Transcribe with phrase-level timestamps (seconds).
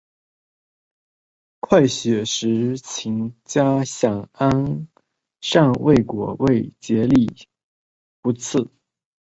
[1.59, 4.87] 快雪时晴佳想安
[5.41, 7.31] 善未果为结力
[8.19, 8.71] 不次。